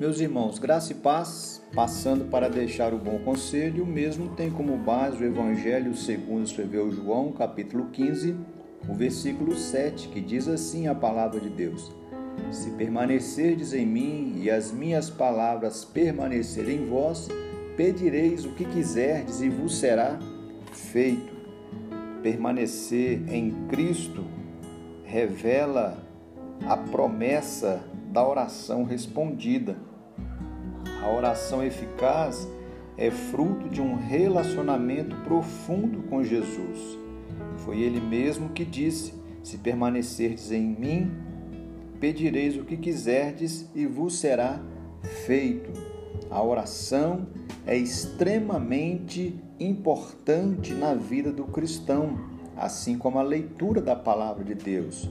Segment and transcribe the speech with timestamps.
[0.00, 5.22] Meus irmãos, graça e paz, passando para deixar o bom conselho, mesmo tem como base
[5.22, 8.34] o Evangelho segundo escreveu João, capítulo 15,
[8.88, 11.92] o versículo 7, que diz assim a palavra de Deus:
[12.50, 17.28] Se permanecerdes em mim e as minhas palavras permanecerem em vós,
[17.76, 20.18] pedireis o que quiserdes e vos será
[20.72, 21.34] feito.
[22.22, 24.24] Permanecer em Cristo
[25.04, 26.02] revela
[26.66, 29.89] a promessa da oração respondida
[31.02, 32.48] a oração eficaz
[32.96, 36.98] é fruto de um relacionamento profundo com Jesus.
[37.58, 41.10] Foi ele mesmo que disse: Se permanecerdes em mim,
[41.98, 44.60] pedireis o que quiserdes e vos será
[45.24, 45.70] feito.
[46.30, 47.26] A oração
[47.66, 52.18] é extremamente importante na vida do cristão,
[52.56, 55.08] assim como a leitura da palavra de Deus.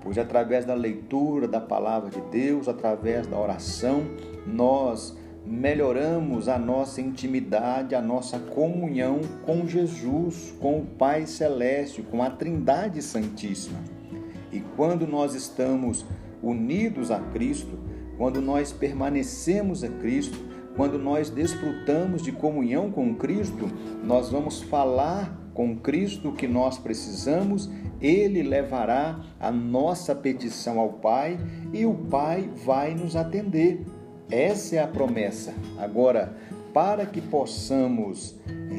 [0.00, 4.02] Pois através da leitura da palavra de Deus, através da oração,
[4.46, 12.22] nós melhoramos a nossa intimidade, a nossa comunhão com Jesus, com o Pai Celeste, com
[12.22, 13.78] a Trindade Santíssima.
[14.52, 16.04] E quando nós estamos
[16.42, 17.78] unidos a Cristo,
[18.16, 20.38] quando nós permanecemos a Cristo,
[20.76, 23.70] quando nós desfrutamos de comunhão com Cristo,
[24.02, 27.70] nós vamos falar com Cristo o que nós precisamos,
[28.00, 31.38] ele levará a nossa petição ao Pai
[31.72, 33.84] e o Pai vai nos atender.
[34.30, 35.54] Essa é a promessa.
[35.78, 36.36] Agora,
[36.72, 38.34] para que possamos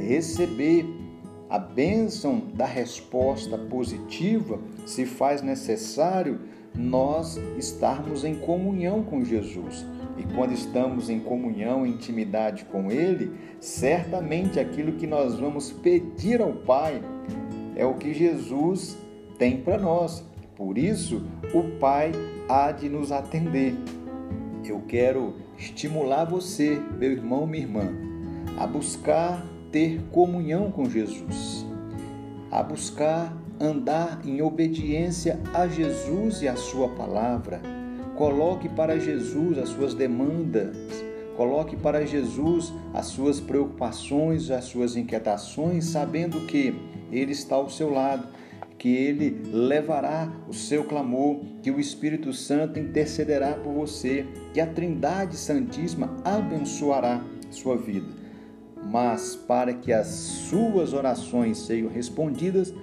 [0.08, 0.86] receber
[1.50, 6.40] a bênção da resposta positiva, se faz necessário
[6.76, 9.86] nós estarmos em comunhão com Jesus.
[10.18, 16.54] E quando estamos em comunhão, intimidade com Ele, certamente aquilo que nós vamos pedir ao
[16.54, 17.02] Pai
[17.76, 18.98] é o que Jesus
[19.38, 20.24] tem para nós.
[20.56, 22.12] Por isso, o Pai
[22.48, 23.76] há de nos atender
[24.72, 27.92] eu quero estimular você, meu irmão, minha irmã,
[28.58, 31.66] a buscar ter comunhão com Jesus,
[32.52, 37.62] a buscar andar em obediência a Jesus e a Sua palavra.
[38.16, 40.76] Coloque para Jesus as suas demandas,
[41.36, 46.76] coloque para Jesus as suas preocupações, as suas inquietações, sabendo que
[47.12, 48.28] Ele está ao seu lado
[48.78, 54.68] que ele levará o seu clamor, que o Espírito Santo intercederá por você, que a
[54.68, 58.08] Trindade Santíssima abençoará sua vida.
[58.92, 62.74] Mas para que as suas orações sejam respondidas,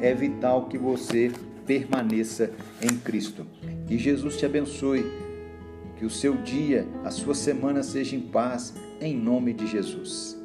[0.00, 1.32] é vital que você
[1.66, 2.50] permaneça
[2.82, 3.46] em Cristo.
[3.86, 5.04] Que Jesus te abençoe,
[5.96, 10.38] que o seu dia, a sua semana seja em paz, em nome de Jesus.